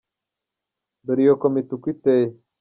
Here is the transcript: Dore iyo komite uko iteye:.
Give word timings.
Dore 1.05 1.21
iyo 1.25 1.33
komite 1.41 1.71
uko 1.75 1.85
iteye:. 1.93 2.27